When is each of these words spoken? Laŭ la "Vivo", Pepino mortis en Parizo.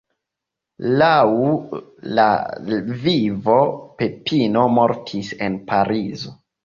Laŭ 1.01 1.25
la 2.19 2.25
"Vivo", 3.03 3.59
Pepino 4.01 4.65
mortis 4.79 5.31
en 5.49 5.63
Parizo. 5.71 6.35